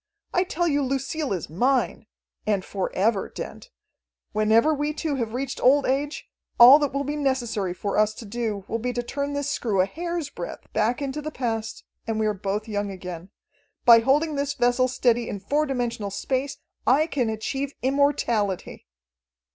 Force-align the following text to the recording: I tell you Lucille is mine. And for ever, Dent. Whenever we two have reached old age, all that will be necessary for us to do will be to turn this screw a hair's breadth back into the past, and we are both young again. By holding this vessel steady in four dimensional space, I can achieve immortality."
I 0.33 0.45
tell 0.45 0.67
you 0.67 0.81
Lucille 0.81 1.31
is 1.31 1.47
mine. 1.47 2.07
And 2.47 2.65
for 2.65 2.91
ever, 2.95 3.29
Dent. 3.29 3.69
Whenever 4.31 4.73
we 4.73 4.93
two 4.95 5.13
have 5.17 5.35
reached 5.35 5.61
old 5.61 5.85
age, 5.85 6.27
all 6.59 6.79
that 6.79 6.91
will 6.91 7.03
be 7.03 7.15
necessary 7.15 7.75
for 7.75 7.99
us 7.99 8.15
to 8.15 8.25
do 8.25 8.65
will 8.67 8.79
be 8.79 8.93
to 8.93 9.03
turn 9.03 9.33
this 9.33 9.51
screw 9.51 9.79
a 9.79 9.85
hair's 9.85 10.31
breadth 10.31 10.73
back 10.73 11.03
into 11.03 11.21
the 11.21 11.29
past, 11.29 11.83
and 12.07 12.19
we 12.19 12.25
are 12.25 12.33
both 12.33 12.67
young 12.67 12.89
again. 12.89 13.29
By 13.85 13.99
holding 13.99 14.37
this 14.37 14.55
vessel 14.55 14.87
steady 14.87 15.29
in 15.29 15.39
four 15.39 15.67
dimensional 15.67 16.09
space, 16.09 16.57
I 16.87 17.05
can 17.05 17.29
achieve 17.29 17.75
immortality." 17.83 18.87